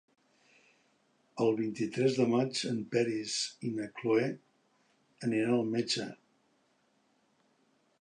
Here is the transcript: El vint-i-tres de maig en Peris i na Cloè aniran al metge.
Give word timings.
El 1.45 1.51
vint-i-tres 1.59 2.17
de 2.21 2.25
maig 2.31 2.63
en 2.71 2.81
Peris 2.97 3.37
i 3.69 3.73
na 3.77 3.89
Cloè 4.01 4.27
aniran 5.31 5.57
al 5.61 5.73
metge. 5.79 6.11